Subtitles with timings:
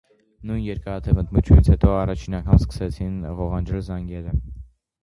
[0.51, 4.37] Նույն երկարատև ընդմիջումից հետո առաջին անգամ սկսեցին ղողանջել զանգերը։